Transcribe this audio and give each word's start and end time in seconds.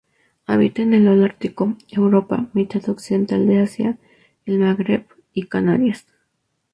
Habita 0.47 0.81
en 0.81 0.95
el 0.95 1.07
holártico: 1.07 1.75
Europa, 1.91 2.49
mitad 2.53 2.89
occidental 2.89 3.45
de 3.45 3.59
Asia, 3.59 3.99
el 4.47 4.57
Magreb 4.57 5.05
y 5.31 5.43
Canarias. 5.43 6.07